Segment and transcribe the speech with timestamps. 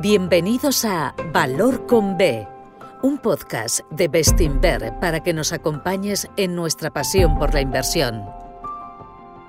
[0.00, 2.48] Bienvenidos a Valor con B,
[3.02, 8.24] un podcast de Bestinver para que nos acompañes en nuestra pasión por la inversión.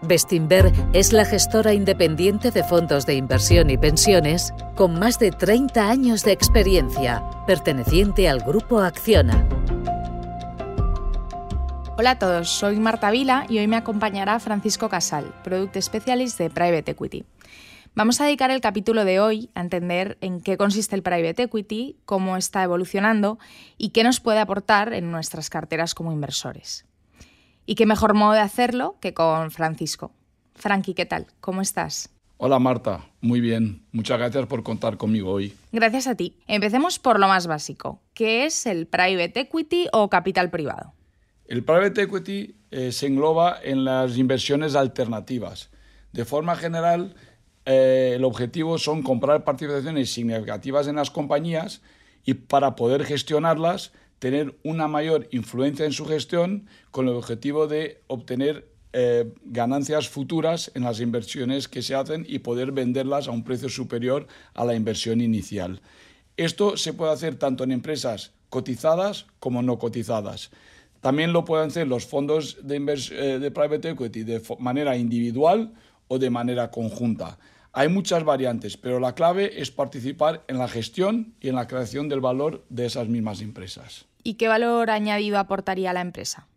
[0.02, 5.90] Bestinver es la gestora independiente de fondos de inversión y pensiones con más de 30
[5.90, 9.48] años de experiencia, perteneciente al grupo Acciona.
[11.98, 16.50] Hola a todos, soy Marta Vila y hoy me acompañará Francisco Casal, Product Specialist de
[16.50, 17.24] Private Equity.
[17.94, 21.98] Vamos a dedicar el capítulo de hoy a entender en qué consiste el private equity,
[22.06, 23.38] cómo está evolucionando
[23.78, 26.86] y qué nos puede aportar en nuestras carteras como inversores.
[27.66, 30.14] Y qué mejor modo de hacerlo que con Francisco.
[30.56, 31.28] Frankie, ¿qué tal?
[31.42, 32.10] ¿Cómo estás?
[32.38, 33.84] Hola Marta, muy bien.
[33.92, 35.54] Muchas gracias por contar conmigo hoy.
[35.74, 36.38] Gracias a ti.
[36.48, 38.00] Empecemos por lo más básico.
[38.14, 40.94] ¿Qué es el private equity o capital privado?
[41.46, 45.70] El private equity eh, se engloba en las inversiones alternativas.
[46.14, 47.16] De forma general,
[47.66, 51.82] eh, el objetivo son comprar participaciones significativas en las compañías
[52.26, 58.02] y para poder gestionarlas tener una mayor influencia en su gestión con el objetivo de
[58.08, 63.44] obtener eh, ganancias futuras en las inversiones que se hacen y poder venderlas a un
[63.44, 65.82] precio superior a la inversión inicial.
[66.38, 70.52] Esto se puede hacer tanto en empresas cotizadas como no cotizadas.
[71.00, 75.74] También lo pueden hacer los fondos de, eh, de private equity de manera individual
[76.12, 77.38] o de manera conjunta.
[77.72, 82.10] Hay muchas variantes, pero la clave es participar en la gestión y en la creación
[82.10, 84.08] del valor de esas mismas empresas.
[84.22, 86.48] ¿Y qué valor añadido aportaría a la empresa?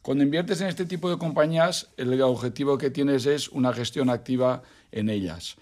[0.00, 4.62] Cuando inviertes en este tipo de compañías, el objetivo que tienes es una gestión activa
[4.90, 5.56] en ellas.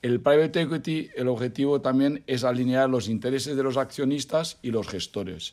[0.00, 4.88] El private equity, el objetivo también es alinear los intereses de los accionistas y los
[4.88, 5.52] gestores.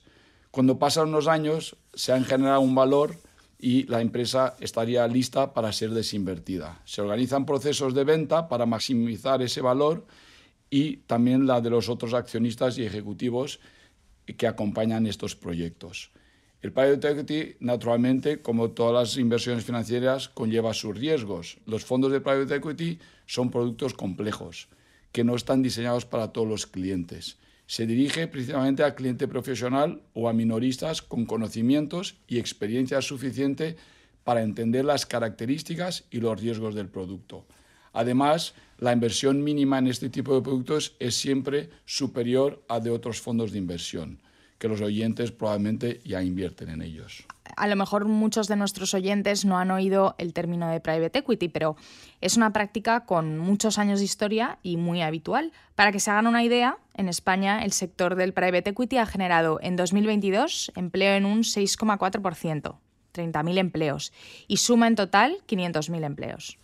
[0.49, 3.17] Cuando pasan unos años, se han generado un valor
[3.59, 6.81] y la empresa estaría lista para ser desinvertida.
[6.85, 10.05] Se organizan procesos de venta para maximizar ese valor
[10.69, 13.59] y también la de los otros accionistas y ejecutivos
[14.37, 16.11] que acompañan estos proyectos.
[16.61, 21.59] El private equity, naturalmente, como todas las inversiones financieras, conlleva sus riesgos.
[21.65, 24.67] Los fondos de private equity son productos complejos
[25.11, 27.37] que no están diseñados para todos los clientes
[27.67, 33.75] se dirige principalmente al cliente profesional o a minoristas con conocimientos y experiencia suficiente
[34.23, 37.45] para entender las características y los riesgos del producto.
[37.93, 43.21] Además, la inversión mínima en este tipo de productos es siempre superior a de otros
[43.21, 44.19] fondos de inversión,
[44.57, 47.25] que los oyentes probablemente ya invierten en ellos
[47.57, 51.49] a lo mejor muchos de nuestros oyentes no han oído el término de private equity,
[51.49, 51.75] pero
[52.21, 55.51] es una práctica con muchos años de historia y muy habitual.
[55.75, 59.59] Para que se hagan una idea, en España el sector del private equity ha generado
[59.61, 62.75] en 2022 empleo en un 6,4%,
[63.13, 64.13] 30.000 empleos,
[64.47, 66.57] y suma en total 500.000 empleos.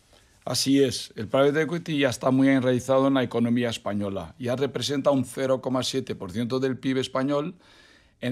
[0.45, 5.09] Así es, el private equity ya está muy enraizado en la economía española, ya representa
[5.09, 7.55] un 0,7% del PIB español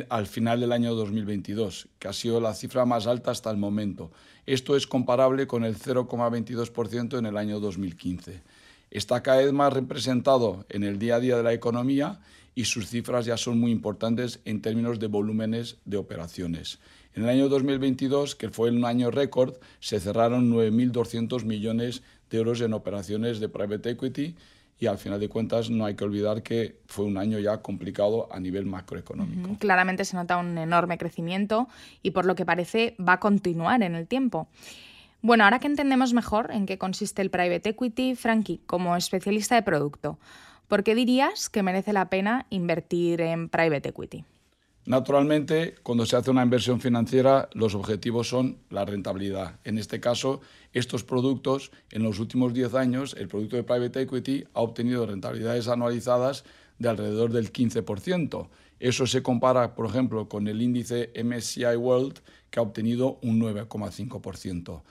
[0.10, 4.12] al final del año 2022, que ha sido la cifra más alta hasta el momento.
[4.46, 8.42] Esto es comparable con el 0,22% en el año 2015.
[8.90, 12.20] Está cada vez más representado en el día a día de la economía
[12.56, 16.80] y sus cifras ya son muy importantes en términos de volúmenes de operaciones.
[17.14, 22.62] En el año 2022, que fue un año récord, se cerraron 9.200 millones de euros
[22.62, 24.36] en operaciones de private equity
[24.80, 28.28] y al final de cuentas no hay que olvidar que fue un año ya complicado
[28.32, 29.58] a nivel macroeconómico.
[29.60, 31.68] Claramente se nota un enorme crecimiento
[32.02, 34.48] y por lo que parece va a continuar en el tiempo.
[35.22, 39.62] Bueno, ahora que entendemos mejor en qué consiste el private equity, Frankie, como especialista de
[39.62, 40.18] producto,
[40.68, 44.26] ¿por qué dirías que merece la pena invertir en private equity?
[44.86, 49.60] Naturalmente, cuando se hace una inversión financiera, los objetivos son la rentabilidad.
[49.64, 50.42] En este caso,
[50.74, 55.68] estos productos, en los últimos 10 años, el producto de private equity ha obtenido rentabilidades
[55.68, 56.46] anualizadas
[56.80, 58.50] de alrededor del 15%.
[58.80, 64.82] Eso se compara, por ejemplo, con el índice MSCI World, que ha obtenido un 9,5%.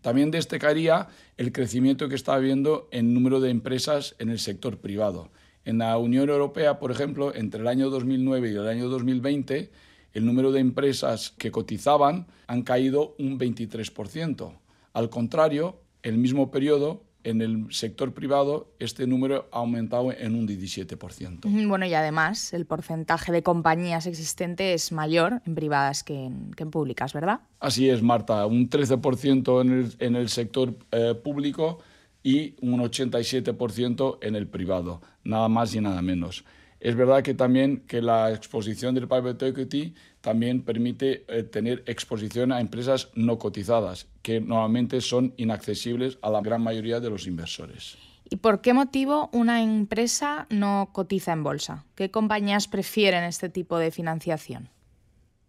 [0.00, 5.30] También destacaría el crecimiento que está habiendo en número de empresas en el sector privado.
[5.64, 9.70] En la Unión Europea, por ejemplo, entre el año 2009 y el año 2020,
[10.12, 14.52] el número de empresas que cotizaban han caído un 23%.
[14.92, 20.48] Al contrario, el mismo periodo, en el sector privado, este número ha aumentado en un
[20.48, 21.68] 17%.
[21.68, 27.12] Bueno, y además, el porcentaje de compañías existentes es mayor en privadas que en, públicas,
[27.12, 27.40] ¿verdad?
[27.60, 28.46] Así es, Marta.
[28.46, 31.80] Un 13% en el, en el sector eh, público
[32.22, 36.44] y un 87% en el privado, nada más y nada menos.
[36.80, 42.52] Es verdad que también que la exposición del private equity también permite eh, tener exposición
[42.52, 47.98] a empresas no cotizadas, que normalmente son inaccesibles a la gran mayoría de los inversores.
[48.30, 51.84] ¿Y por qué motivo una empresa no cotiza en bolsa?
[51.96, 54.70] ¿Qué compañías prefieren este tipo de financiación?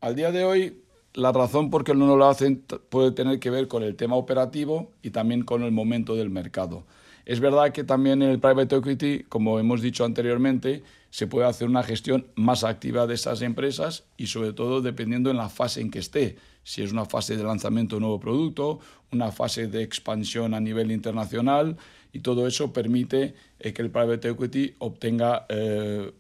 [0.02, 0.82] Al día de hoy,
[1.14, 4.92] la razón por qué no lo hacen puede tener que ver con el tema operativo
[5.02, 6.86] y también con el momento del mercado.
[7.26, 11.68] Es verdad que también en el private equity, como hemos dicho anteriormente, se puede hacer
[11.68, 15.92] una gestión más activa de esas empresas y sobre todo dependiendo en la fase en
[15.92, 16.38] que esté.
[16.64, 18.80] Si es una fase de lanzamiento de un nuevo producto,
[19.12, 21.78] una fase de expansión a nivel internacional
[22.14, 26.12] y todo eso permite eh, que el private equity obtenga eh,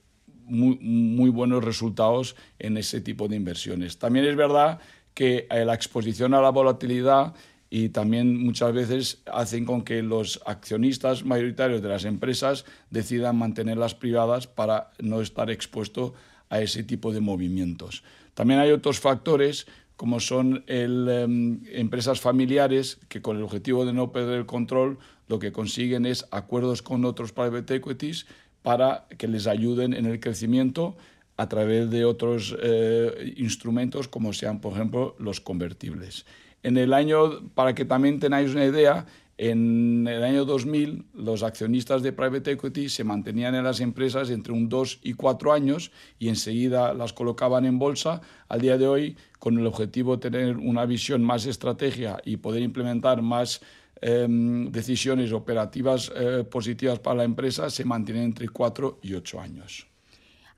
[0.51, 3.97] muy, buenos resultados en ese tipo de inversiones.
[3.97, 4.79] También es verdad
[5.13, 7.33] que eh, la exposición a la volatilidad
[7.69, 13.95] y también muchas veces hacen con que los accionistas mayoritarios de las empresas decidan mantenerlas
[13.95, 16.13] privadas para no estar expuesto
[16.49, 18.03] a ese tipo de movimientos.
[18.33, 19.67] También hay otros factores
[20.01, 24.97] como son el, em, empresas familiares que con el objetivo de no perder el control
[25.27, 28.25] lo que consiguen es acuerdos con otros private equities
[28.61, 30.95] para que les ayuden en el crecimiento
[31.37, 36.25] a través de otros eh, instrumentos como sean, por ejemplo, los convertibles.
[36.63, 39.07] En el año, para que también tengáis una idea,
[39.43, 44.53] en el año 2000 los accionistas de private equity se mantenían en las empresas entre
[44.53, 48.21] un 2 y 4 años y enseguida las colocaban en bolsa.
[48.49, 52.61] Al día de hoy, con el objetivo de tener una visión más estrategia y poder
[52.61, 53.61] implementar más
[53.99, 59.87] em, decisiones operativas eh, positivas para la empresa, se mantienen entre 4 y 8 años.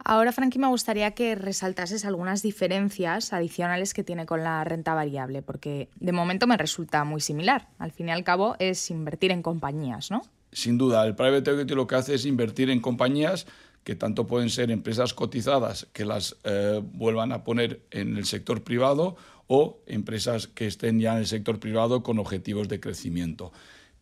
[0.06, 5.42] Ahora, Frankie, me gustaría que resaltases algunas diferencias adicionales que tiene con la renta variable,
[5.42, 7.70] porque de momento me resulta muy similar.
[7.80, 10.24] Al fin y al cabo es invertir en compañías, ¿no?
[10.52, 13.48] Sin duda, el private equity lo que hace es invertir en compañías
[13.84, 18.64] que tanto pueden ser empresas cotizadas que las eh, vuelvan a poner en el sector
[18.64, 19.16] privado
[19.48, 23.52] o empresas que estén ya en el sector privado con objetivos de crecimiento.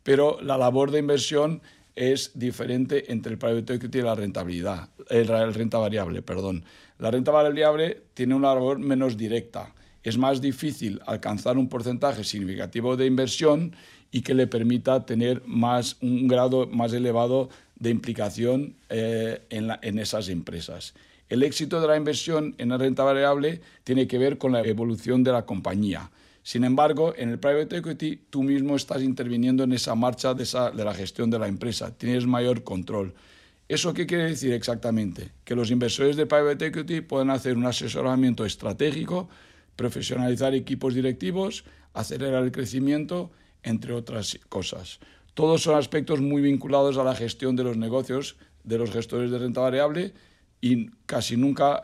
[0.04, 1.62] Pero la labor de inversión
[1.96, 6.64] es diferente entre el private equity y la rentabilidad, el, renta variable, perdón.
[7.00, 9.74] La renta variable tiene una labor menos directa.
[10.04, 13.76] Es más difícil alcanzar un porcentaje significativo de inversión
[14.12, 20.30] y que le permita tener más, un grado más elevado de implicación eh, en esas
[20.30, 20.94] empresas.
[21.32, 25.24] El éxito de la inversión en la renta variable tiene que ver con la evolución
[25.24, 26.12] de la compañía.
[26.44, 30.46] Sin embargo, en el private equity tú mismo estás interviniendo en esa marcha de,
[30.84, 33.14] la gestión de la empresa, tienes mayor control.
[33.70, 35.32] ¿Eso qué quiere decir exactamente?
[35.46, 39.30] Que los inversores de private equity pueden hacer un asesoramiento estratégico,
[39.78, 41.64] profesionalizar equipos directivos,
[41.94, 43.32] acelerar el crecimiento,
[43.64, 45.00] entre otras cosas.
[45.34, 48.36] Todos son aspectos muy vinculados a la gestión de los negocios
[48.66, 50.14] de los gestores de renta variable
[50.62, 51.82] y casi nunca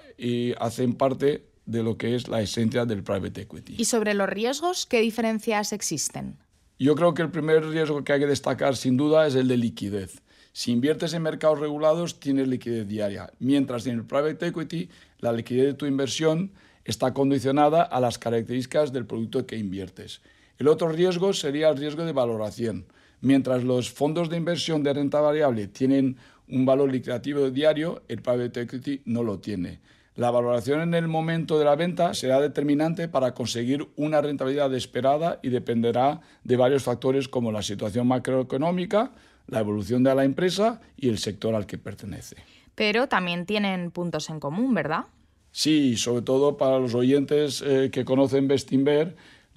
[0.60, 3.76] hacen parte de lo que es la esencia del private equity.
[3.78, 6.38] ¿Y sobre los riesgos, qué diferencias existen?
[6.80, 9.58] Yo creo que el primer riesgo que hay que destacar sin duda es el de
[9.58, 10.22] liquidez.
[10.54, 14.90] Si inviertes en mercados regulados, tienes liquidez diaria, mientras en el private equity
[15.20, 16.52] la liquidez de tu inversión
[16.86, 20.22] está condicionada a las características del producto que inviertes.
[20.58, 22.86] El otro riesgo sería el riesgo de valoración.
[23.22, 26.18] Mientras los fondos de inversión de renta variable tienen
[26.50, 29.80] un valor liquidativo diario, el private equity no lo tiene.
[30.16, 35.40] La valoración en el momento de la venta será determinante para conseguir una rentabilidad esperada
[35.44, 39.12] y dependerá de varios factores como la situación macroeconómica,
[39.46, 42.38] la evolución de la empresa y el sector al que pertenece.
[42.74, 45.06] Pero también tienen puntos en común, ¿verdad?
[45.52, 49.16] Sí, sobre todo para los oyentes eh, que conocen Bestinver,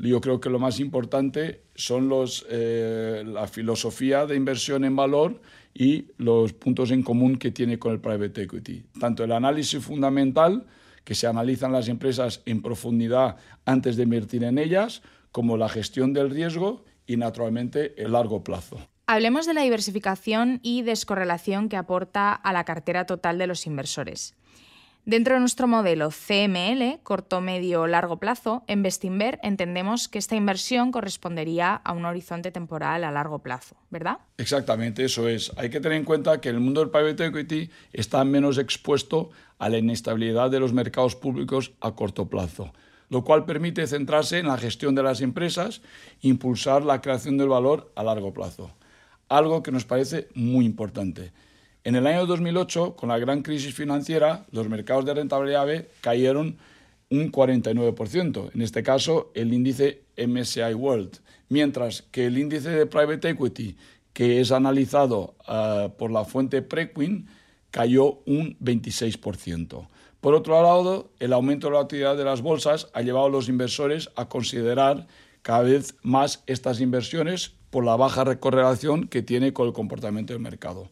[0.08, 5.40] yo creo que lo más importante son los, eh, la filosofía de inversión en valor
[5.74, 8.84] y los puntos en común que tiene con el private equity.
[8.98, 10.66] Tanto el análisis fundamental,
[11.04, 15.02] que se analizan las empresas en profundidad antes de invertir en ellas,
[15.32, 18.78] como la gestión del riesgo y, naturalmente, el largo plazo.
[19.06, 24.36] Hablemos de la diversificación y descorrelación que aporta a la cartera total de los inversores.
[25.06, 30.92] Dentro de nuestro modelo CML, corto, medio, largo plazo, en Bestinver entendemos que esta inversión
[30.92, 34.18] correspondería a un horizonte temporal a largo plazo, ¿verdad?
[34.36, 35.52] Exactamente, eso es.
[35.56, 39.70] Hay que tener en cuenta que el mundo del private equity está menos expuesto a
[39.70, 42.74] la inestabilidad de los mercados públicos a corto plazo,
[43.08, 45.80] lo cual permite centrarse en la gestión de las empresas
[46.22, 48.70] e impulsar la creación del valor a largo plazo,
[49.30, 51.32] algo que nos parece muy importante.
[51.82, 56.58] En el año 2008, con la gran crisis financiera, los mercados de renta variable cayeron
[57.08, 63.30] un 49%, en este caso el índice MSCI World, mientras que el índice de private
[63.30, 63.78] equity,
[64.12, 67.28] que es analizado ah, por la fuente Prequin,
[67.70, 69.88] cayó un 26%.
[70.20, 73.48] Por otro lado, el aumento de la actividad de las bolsas ha llevado a los
[73.48, 75.06] inversores a considerar
[75.40, 80.42] cada vez más estas inversiones por la baja correlación que tiene con el comportamiento del
[80.42, 80.90] mercado.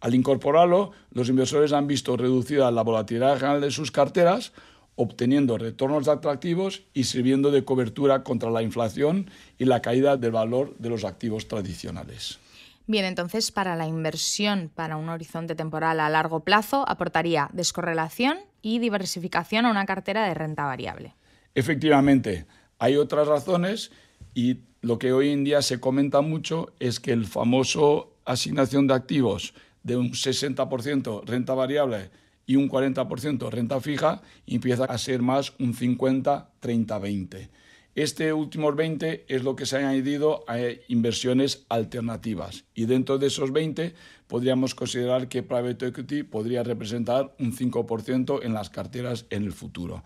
[0.00, 4.52] Al incorporarlo, los inversores han visto reducida la volatilidad general de sus carteras,
[4.94, 10.76] obteniendo retornos atractivos y sirviendo de cobertura contra la inflación y la caída del valor
[10.78, 12.38] de los activos tradicionales.
[12.86, 18.78] Bien, entonces para la inversión para un horizonte temporal a largo plazo aportaría descorrelación y
[18.78, 21.14] diversificación a una cartera de renta variable.
[21.54, 22.46] Efectivamente,
[22.78, 23.90] hay otras razones
[24.34, 28.94] y lo que hoy en día se comenta mucho es que el famoso asignación de
[28.94, 29.54] activos
[29.88, 32.10] de un 60% renta variable
[32.46, 37.48] y un 40% renta fija empieza a ser más un 50-30-20.
[37.94, 43.26] Este último 20 es lo que se ha añadido a inversiones alternativas y dentro de
[43.26, 43.94] esos 20
[44.28, 50.04] podríamos considerar que private equity podría representar un 5% en las carteras en el futuro.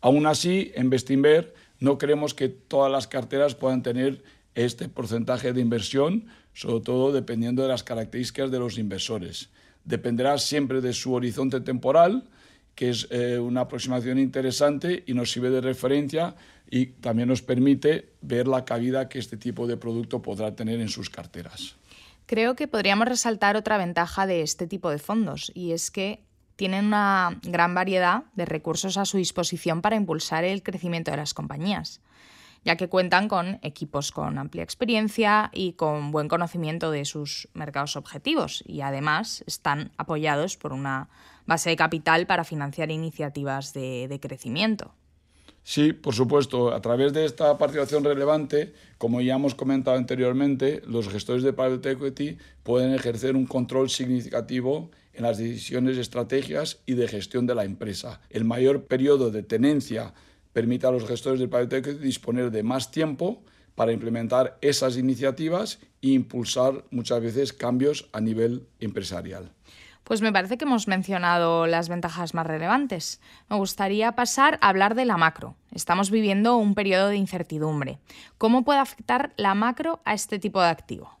[0.00, 4.22] Aún así, en Bestinver no creemos que todas las carteras puedan tener
[4.54, 9.50] este porcentaje de inversión, sobre todo dependiendo de las características de los inversores.
[9.84, 12.24] Dependerá siempre de su horizonte temporal,
[12.74, 16.34] que es eh, una aproximación interesante y nos sirve de referencia
[16.70, 20.88] y también nos permite ver la cabida que este tipo de producto podrá tener en
[20.88, 21.76] sus carteras.
[22.26, 26.20] Creo que podríamos resaltar otra ventaja de este tipo de fondos y es que
[26.56, 31.34] tienen una gran variedad de recursos a su disposición para impulsar el crecimiento de las
[31.34, 32.00] compañías,
[32.64, 37.96] ya que cuentan con equipos con amplia experiencia y con buen conocimiento de sus mercados
[37.96, 41.08] objetivos y además están apoyados por una
[41.46, 44.94] base de capital para financiar iniciativas de, crecimiento.
[45.62, 46.72] Sí, por supuesto.
[46.72, 51.92] A través de esta participación relevante, como ya hemos comentado anteriormente, los gestores de private
[51.92, 57.64] equity pueden ejercer un control significativo en las decisiones, estrategias y de gestión de la
[57.64, 58.20] empresa.
[58.30, 60.12] El mayor periodo de tenencia
[60.54, 63.42] permite a los gestores de private equity disponer de más tiempo
[63.74, 69.52] para implementar esas iniciativas e impulsar muchas veces cambios a nivel empresarial.
[70.04, 73.20] Pues me parece que hemos mencionado las ventajas más relevantes.
[73.48, 75.56] Me gustaría pasar a hablar de la macro.
[75.72, 77.98] Estamos viviendo un periodo de incertidumbre.
[78.38, 81.18] ¿Cómo puede afectar la macro a este tipo de activo?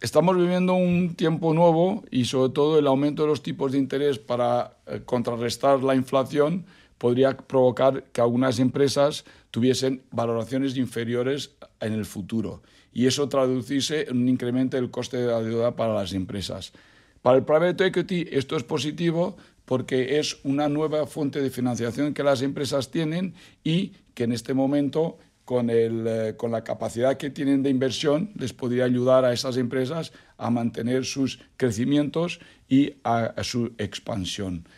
[0.00, 4.18] Estamos viviendo un tiempo nuevo y sobre todo el aumento de los tipos de interés
[4.18, 6.66] para eh, contrarrestar la inflación
[7.02, 14.18] podría provocar que algunas empresas tuviesen valoraciones inferiores en el futuro y eso traducirse en
[14.18, 16.72] un incremento del coste de la deuda para las empresas.
[17.20, 22.22] Para el private equity esto es positivo porque es una nueva fuente de financiación que
[22.22, 27.64] las empresas tienen y que en este momento con, eh, con, la capacidad que tienen
[27.64, 33.72] de inversión, les podría ayudar a esas empresas a mantener sus crecimientos y a, su
[33.78, 34.68] expansión.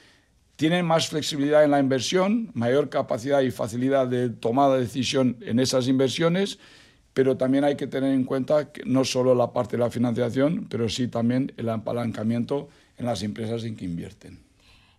[0.57, 5.59] Tienen más flexibilidad en la inversión, mayor capacidad y facilidad de tomada de decisión en
[5.59, 6.59] esas inversiones
[7.15, 10.67] pero también hay que tener en cuenta que no solo la parte de la financiación,
[10.69, 12.69] pero sí también el apalancamiento
[12.99, 14.43] en las empresas en que invierten.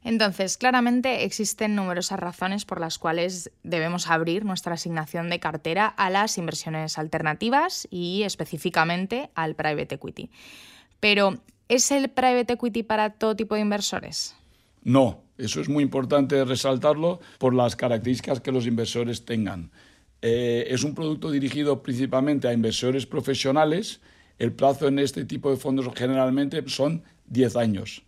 [0.02, 6.10] Entonces, claramente existen numerosas razones por las cuales debemos abrir nuestra asignación de cartera a
[6.10, 10.30] las inversiones alternativas y específicamente al private equity.
[11.00, 14.36] Pero, ¿es el private equity para todo tipo de inversores?
[14.86, 19.72] No, eso es muy importante resaltarlo por las características que los inversores tengan.
[20.22, 24.00] Eh, es un producto dirigido principalmente a inversores profesionales.
[24.38, 28.04] El plazo en este tipo de fondos generalmente son 10 años.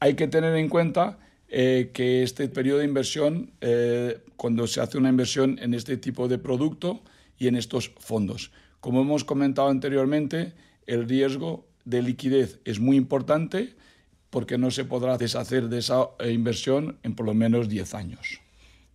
[0.00, 4.96] Hay que tener en cuenta eh, que este periodo de inversión, eh, cuando se hace
[4.96, 7.02] una inversión en este tipo de producto
[7.38, 10.54] y en estos fondos, como hemos comentado anteriormente,
[10.86, 13.76] el riesgo de liquidez es muy importante
[14.32, 18.40] porque no se podrá deshacer de esa inversión en por lo menos 10 años.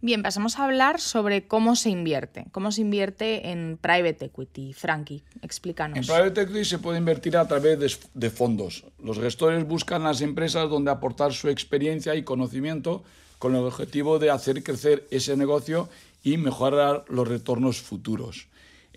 [0.02, 2.48] Bien, pasamos a hablar sobre cómo se invierte.
[2.52, 4.74] ¿Cómo se invierte en private equity?
[4.74, 5.98] Frankie, explícanos.
[5.98, 8.84] En private equity se puede invertir a través de, de, fondos.
[8.98, 13.04] Los gestores buscan las empresas donde aportar su experiencia y conocimiento
[13.38, 15.88] con el objetivo de hacer crecer ese negocio
[16.24, 18.48] y mejorar los retornos futuros.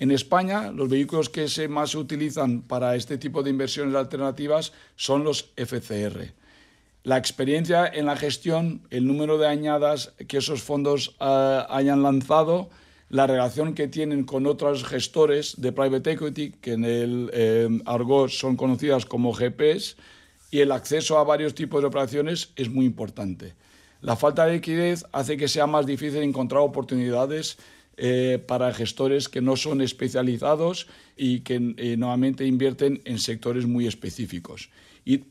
[0.00, 4.72] En España, los vehículos que se más se utilizan para este tipo de inversiones alternativas
[4.96, 6.40] son los FCR
[7.02, 12.68] la experiencia en la gestión, el número de añadas que esos fondos eh, hayan lanzado,
[13.08, 18.28] la relación que tienen con otros gestores de private equity, que en el eh, argot
[18.28, 19.96] son conocidas como GPs,
[20.50, 23.54] y el acceso a varios tipos de operaciones es muy importante.
[24.02, 27.58] La falta de liquidez hace que sea más difícil encontrar oportunidades
[28.02, 31.60] eh, para gestores que no son especializados y que
[31.98, 34.70] normalmente invierten en sectores muy específicos.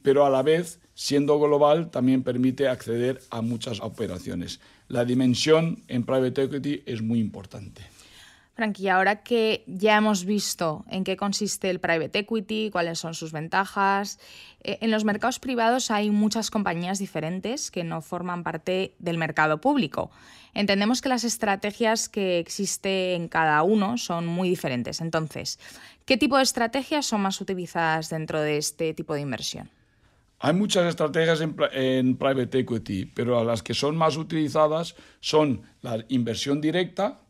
[0.03, 4.59] Pero a la vez siendo global, también permite acceder a muchas operaciones.
[4.89, 7.83] La dimensión en private equity es muy importante.
[8.59, 13.31] Frankie, ahora que ya hemos visto en qué consiste el private equity, cuáles son sus
[13.31, 14.19] ventajas,
[14.65, 19.61] eh, en los mercados privados hay muchas compañías diferentes que no forman parte del mercado
[19.61, 20.11] público.
[20.53, 24.99] Entendemos que las estrategias que existen en cada uno son muy diferentes.
[24.99, 25.57] Entonces,
[26.05, 29.69] ¿qué tipo de estrategias son más utilizadas dentro de este tipo de inversión?
[30.39, 36.03] Hay muchas estrategias en, en, private equity, pero las que son más utilizadas son la
[36.09, 37.21] inversión directa,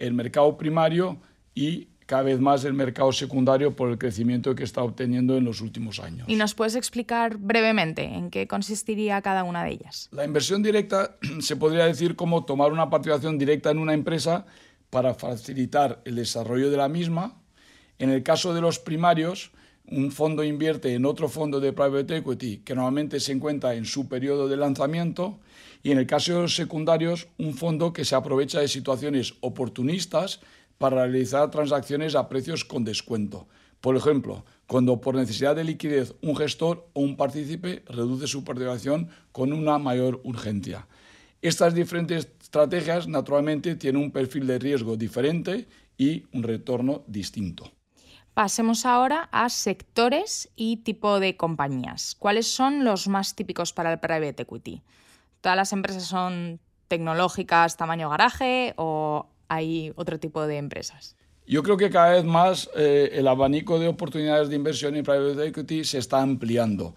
[0.00, 1.18] el mercado primario
[1.54, 5.60] y cada vez más el mercado secundario por el crecimiento que está obteniendo en los
[5.60, 6.28] últimos años.
[6.28, 10.08] ¿Y nos puedes explicar brevemente en qué consistiría cada una de ellas?
[10.10, 14.44] La inversión directa se podría decir como tomar una participación directa en una empresa
[14.90, 17.40] para facilitar el desarrollo de la misma.
[18.00, 19.52] En el caso de los primarios,
[19.90, 24.08] un fondo invierte en otro fondo de private equity que normalmente se encuentra en su
[24.08, 25.40] periodo de lanzamiento
[25.82, 30.40] y en el caso de los secundarios, un fondo que se aprovecha de situaciones oportunistas
[30.78, 33.48] para realizar transacciones a precios con descuento.
[33.80, 39.08] Por ejemplo, cuando por necesidad de liquidez un gestor o un partícipe reduce su participación
[39.32, 40.86] con una mayor urgencia.
[41.42, 45.66] Estas diferentes estrategias naturalmente tienen un perfil de riesgo diferente
[45.96, 47.72] y un retorno distinto.
[48.40, 52.16] Pasemos ahora a sectores y tipo de compañías.
[52.18, 54.80] ¿Cuáles son los más típicos para el private equity?
[55.42, 61.16] ¿Todas las empresas son tecnológicas, tamaño garaje o hay otro tipo de empresas?
[61.46, 65.48] Yo creo que cada vez más eh, el abanico de oportunidades de inversión en private
[65.48, 66.94] equity se está ampliando.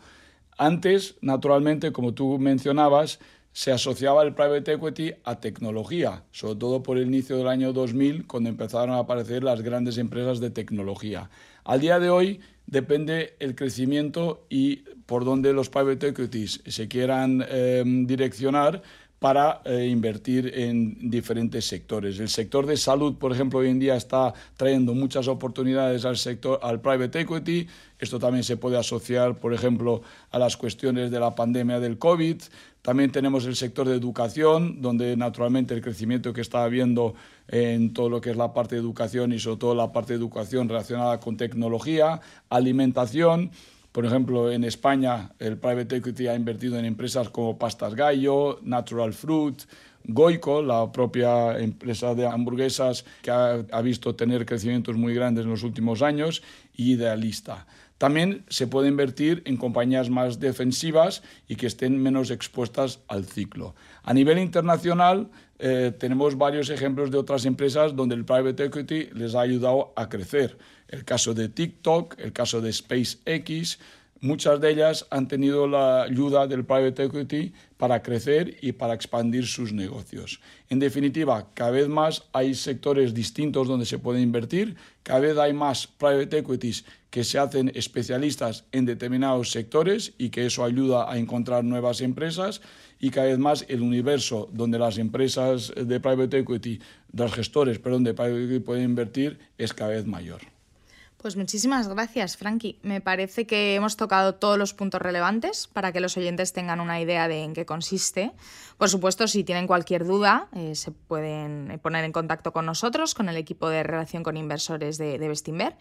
[0.58, 3.20] Antes, naturalmente, como tú mencionabas,
[3.54, 8.26] se asociaba el private equity a tecnología, sobre todo por el inicio del año 2000,
[8.26, 11.30] cuando empezaron a aparecer las grandes empresas de tecnología.
[11.64, 17.46] Al día de hoy depende el crecimiento y por dónde los private equities se quieran
[17.48, 18.82] eh, direccionar
[19.24, 22.20] para eh, invertir en diferentes sectores.
[22.20, 26.60] El sector de salud, por ejemplo, hoy en día está trayendo muchas oportunidades al sector
[26.62, 27.66] al private equity.
[27.98, 32.36] Esto también se puede asociar, por ejemplo, a las cuestiones de la pandemia del COVID.
[32.82, 37.16] También tenemos el sector de educación, donde naturalmente el crecimiento que está habiendo
[37.48, 40.20] en todo lo que es la parte de educación y sobre todo la parte de
[40.20, 43.52] educación relacionada con tecnología, alimentación
[43.94, 49.14] por ejemplo, en España el private equity ha invertido en empresas como Pastas Gallo, Natural
[49.14, 49.62] Fruit,
[50.04, 55.52] Goico, la propia empresa de hamburguesas que ha, ha, visto tener crecimientos muy grandes en
[55.52, 56.42] los últimos años,
[56.76, 57.68] y Idealista.
[58.00, 63.76] También se puede invertir en compañías más defensivas y que estén menos expuestas al ciclo.
[64.02, 65.30] A nivel internacional,
[65.60, 70.10] eh, tenemos varios ejemplos de otras empresas donde el private equity les ha ayudado a
[70.10, 70.58] crecer.
[70.94, 73.80] El caso de TikTok, el caso de SpaceX,
[74.22, 79.48] muchas de ellas han tenido la ayuda del private equity para crecer y para expandir
[79.48, 80.40] sus negocios.
[80.70, 85.52] En definitiva, cada vez más hay sectores distintos donde se puede invertir, cada vez hay
[85.52, 91.18] más private equities que se hacen especialistas en determinados sectores y que eso ayuda a
[91.18, 92.62] encontrar nuevas empresas
[93.00, 96.80] y cada vez más el universo donde las empresas de private equity,
[97.14, 100.54] los gestores, perdón, de private equity pueden invertir es cada vez mayor.
[101.24, 102.80] Pues muchísimas gracias, Frankie.
[102.84, 107.00] Me parece que hemos tocado todos los puntos relevantes para que los oyentes tengan una
[107.00, 108.34] idea de en qué consiste.
[108.78, 113.30] Por supuesto, si tienen cualquier duda, eh, se pueden poner en contacto con nosotros, con
[113.30, 115.78] el equipo de relación con inversores de, de Bestinver.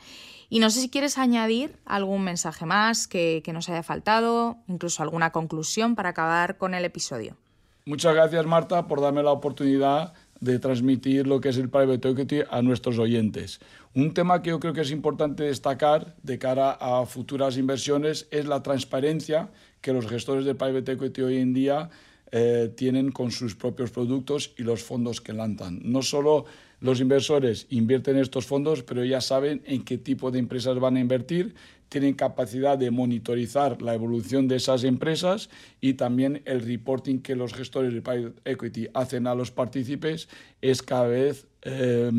[0.49, 5.03] Y no sé si quieres añadir algún mensaje más que, que nos haya faltado, incluso
[5.03, 7.37] alguna conclusión para acabar con el episodio.
[7.85, 12.41] Muchas gracias, Marta, por darme la oportunidad de transmitir lo que es el private equity
[12.51, 13.61] a nuestros oyentes.
[13.95, 18.47] Un tema que yo creo que es importante destacar de cara a futuras inversiones es
[18.47, 19.51] la transparencia
[19.81, 21.91] que los gestores de private equity hoy en día
[22.33, 25.81] eh, tienen con sus propios productos y los fondos que lanzan.
[25.85, 26.45] No solo
[26.81, 30.97] los inversores invierten en estos fondos, pero ya saben en qué tipo de empresas van
[30.97, 31.55] a invertir,
[31.93, 37.53] tienen capacidad de monitorizar la evolución de esas empresas y también el reporting que los
[37.53, 40.31] gestores de private equity hacen a los partícipes
[40.63, 42.11] es cada vez eh,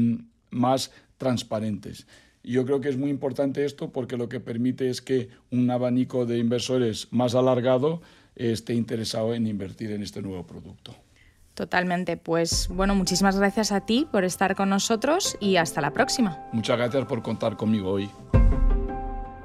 [0.51, 2.05] más transparentes.
[2.43, 6.27] Yo creo que es muy importante esto porque lo que permite es que un abanico
[6.27, 8.03] de inversores más alargado
[8.36, 10.95] esté interesado en invertir en este nuevo producto.
[11.55, 12.15] Totalmente.
[12.15, 16.47] Pues bueno, muchísimas gracias a ti por estar con nosotros y hasta la próxima.
[16.51, 18.09] Muchas gracias por contar conmigo hoy.